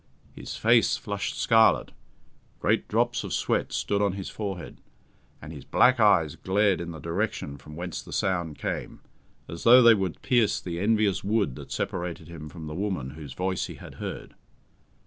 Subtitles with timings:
[0.33, 1.91] His face flushed scarlet,
[2.59, 4.81] great drops of sweat stood on his forehead,
[5.39, 9.01] and his black eyes glared in the direction from whence the sound came,
[9.47, 13.33] as though they would pierce the envious wood that separated him from the woman whose
[13.33, 14.33] voice he had heard.